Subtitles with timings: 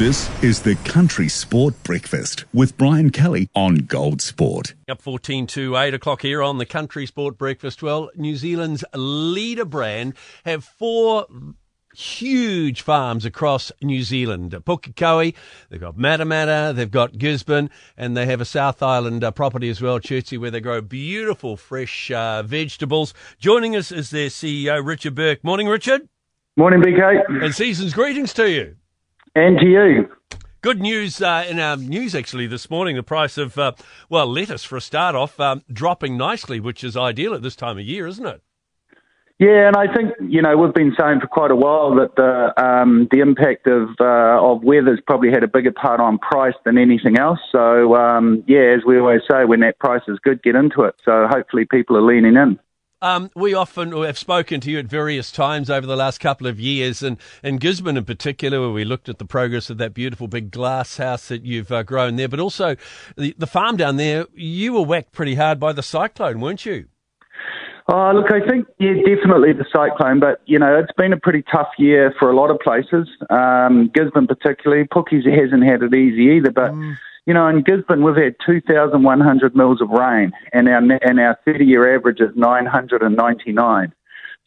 [0.00, 4.72] This is the Country Sport Breakfast with Brian Kelly on Gold Sport.
[4.88, 7.82] Up 14 to 8 o'clock here on the Country Sport Breakfast.
[7.82, 10.16] Well, New Zealand's LeaderBrand
[10.46, 11.26] have four
[11.94, 14.52] huge farms across New Zealand.
[14.64, 15.34] Pukekohe,
[15.68, 19.82] they've got Matamata, they've got Gisborne, and they have a South Island uh, property as
[19.82, 23.12] well, Chertsey, where they grow beautiful fresh uh, vegetables.
[23.38, 25.44] Joining us is their CEO, Richard Burke.
[25.44, 26.08] Morning, Richard.
[26.56, 27.44] Morning, BK.
[27.44, 28.76] And season's greetings to you.
[29.34, 30.10] And to you.
[30.62, 32.96] Good news uh, in our news actually this morning.
[32.96, 33.72] The price of, uh,
[34.08, 37.78] well, lettuce for a start off, um, dropping nicely, which is ideal at this time
[37.78, 38.42] of year, isn't it?
[39.38, 42.52] Yeah, and I think you know we've been saying for quite a while that the
[42.62, 46.76] um, the impact of uh, of weather's probably had a bigger part on price than
[46.76, 47.38] anything else.
[47.50, 50.94] So um, yeah, as we always say, when that price is good, get into it.
[51.06, 52.58] So hopefully people are leaning in.
[53.02, 56.60] Um, we often have spoken to you at various times over the last couple of
[56.60, 60.28] years, and in Gisborne in particular, where we looked at the progress of that beautiful
[60.28, 62.76] big glass house that you've uh, grown there, but also
[63.16, 64.26] the, the farm down there.
[64.34, 66.88] You were whacked pretty hard by the cyclone, weren't you?
[67.92, 71.42] Oh, look, I think, yeah, definitely the cyclone, but, you know, it's been a pretty
[71.50, 73.08] tough year for a lot of places.
[73.30, 74.84] Um, Gisborne particularly.
[74.84, 76.96] Pookies hasn't had it easy either, but, mm.
[77.30, 81.94] You know, in Gisborne we've had 2,100 mils of rain, and our, and our 30-year
[81.94, 83.92] average is 999.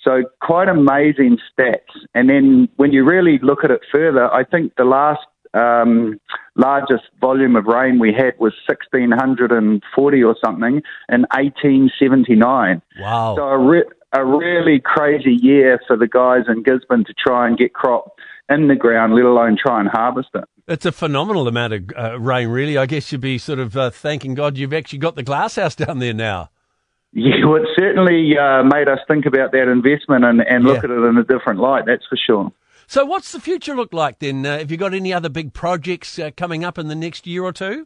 [0.03, 1.77] So quite amazing stats.
[2.13, 5.21] And then when you really look at it further, I think the last
[5.53, 6.19] um,
[6.57, 12.81] largest volume of rain we had was 1640 or something in 1879.
[12.99, 13.35] Wow.
[13.37, 17.57] So a, re- a really crazy year for the guys in Gisborne to try and
[17.57, 20.43] get crop in the ground, let alone try and harvest it.
[20.67, 22.77] It's a phenomenal amount of uh, rain, really.
[22.77, 25.99] I guess you'd be sort of uh, thanking God you've actually got the glasshouse down
[25.99, 26.49] there now.
[27.11, 30.85] Yeah, well, it certainly uh, made us think about that investment and, and look yeah.
[30.85, 32.51] at it in a different light, that's for sure.
[32.87, 34.45] So, what's the future look like then?
[34.45, 37.43] Uh, have you got any other big projects uh, coming up in the next year
[37.43, 37.85] or two?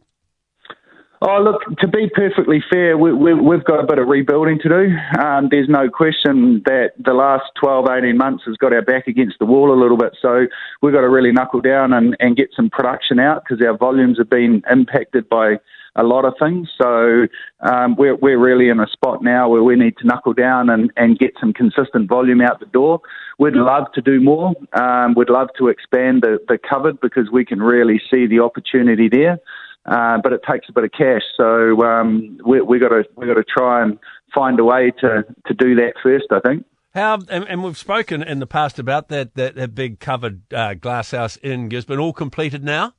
[1.20, 4.68] Oh, look, to be perfectly fair, we, have we, got a bit of rebuilding to
[4.68, 4.96] do.
[5.20, 9.40] Um, there's no question that the last 12, 18 months has got our back against
[9.40, 10.16] the wall a little bit.
[10.22, 10.46] So
[10.80, 14.18] we've got to really knuckle down and, and get some production out because our volumes
[14.18, 15.56] have been impacted by
[15.96, 16.68] a lot of things.
[16.80, 17.26] So
[17.60, 20.92] um, we're, we're really in a spot now where we need to knuckle down and,
[20.96, 23.00] and get some consistent volume out the door.
[23.40, 24.54] We'd love to do more.
[24.72, 29.08] Um, we'd love to expand the, the cupboard because we can really see the opportunity
[29.08, 29.40] there.
[29.86, 33.26] Uh, but it takes a bit of cash, so um, we, we got to we
[33.26, 33.98] got to try and
[34.34, 36.26] find a way to, to do that first.
[36.30, 36.66] I think.
[36.94, 40.74] How and, and we've spoken in the past about that that, that big covered uh,
[40.74, 42.94] glass house in Gisborne, all completed now.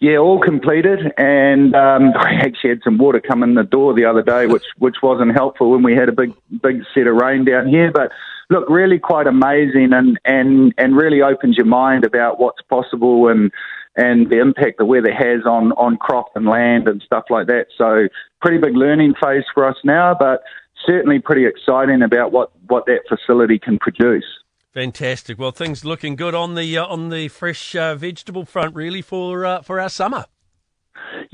[0.00, 4.04] Yeah, all completed, and um, I actually had some water come in the door the
[4.04, 7.44] other day, which which wasn't helpful when we had a big big set of rain
[7.44, 7.90] down here.
[7.90, 8.10] But
[8.50, 13.50] look, really quite amazing, and and and really opens your mind about what's possible and
[13.96, 17.66] and the impact the weather has on on crop and land and stuff like that.
[17.76, 18.08] So
[18.40, 20.42] pretty big learning phase for us now, but
[20.86, 24.24] certainly pretty exciting about what what that facility can produce.
[24.72, 25.38] Fantastic.
[25.38, 29.46] Well, things looking good on the uh, on the fresh uh, vegetable front, really for
[29.46, 30.26] uh, for our summer.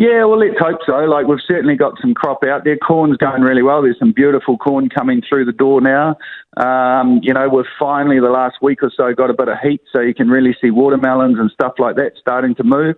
[0.03, 0.97] Yeah, well, let's hope so.
[1.05, 2.77] Like we've certainly got some crop out there.
[2.77, 3.83] Corn's going really well.
[3.83, 6.17] There's some beautiful corn coming through the door now.
[6.57, 9.81] Um, you know, we've finally the last week or so got a bit of heat,
[9.93, 12.97] so you can really see watermelons and stuff like that starting to move.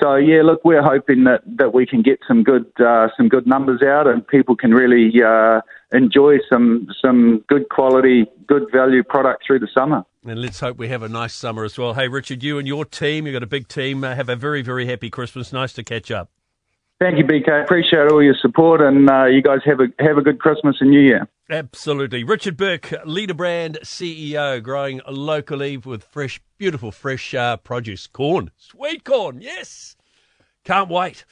[0.00, 3.48] So yeah, look, we're hoping that, that we can get some good uh, some good
[3.48, 5.60] numbers out, and people can really uh,
[5.92, 10.04] enjoy some some good quality, good value product through the summer.
[10.30, 11.94] And let's hope we have a nice summer as well.
[11.94, 14.04] Hey, Richard, you and your team, you've got a big team.
[14.04, 15.52] Uh, have a very very happy Christmas.
[15.52, 16.30] Nice to catch up.
[17.00, 17.62] Thank you, BK.
[17.62, 20.90] Appreciate all your support, and uh, you guys have a have a good Christmas and
[20.90, 21.28] New Year.
[21.48, 22.24] Absolutely.
[22.24, 28.06] Richard Burke, LeaderBrand CEO, growing locally with fresh, beautiful, fresh uh, produce.
[28.06, 29.96] Corn, sweet corn, yes.
[30.64, 31.24] Can't wait.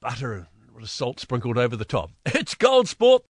[0.00, 2.10] butter and salt sprinkled over the top.
[2.26, 3.24] It's Gold Sport.